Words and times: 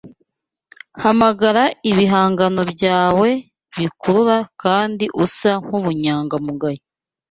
Hamagara 1.01 1.63
ibihangano 1.89 2.61
byawe 2.73 3.29
bikurura 3.77 4.37
kandi 4.61 5.05
usa 5.25 5.51
nkubunyangamugayo 5.63 6.81